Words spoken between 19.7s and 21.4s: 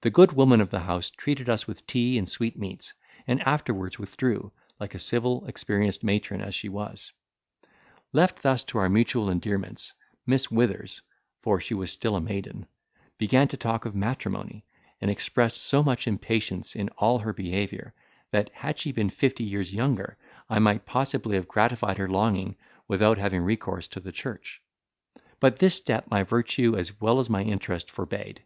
younger, I might possibly